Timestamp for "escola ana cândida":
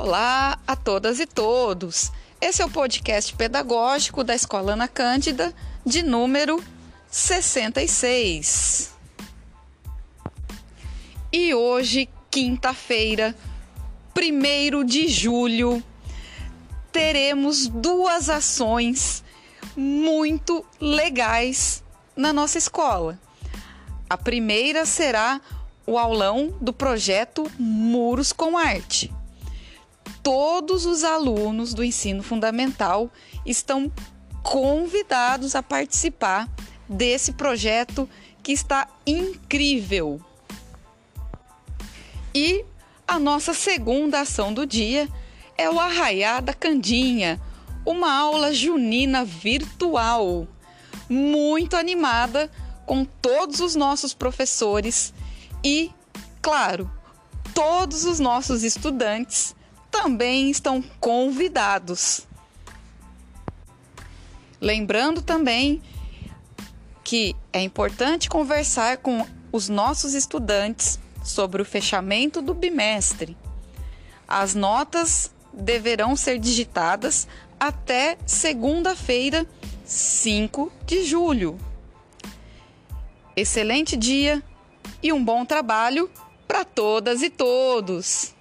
4.32-5.52